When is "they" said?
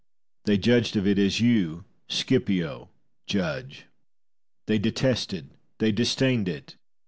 0.45-0.57, 4.65-4.79, 5.77-5.91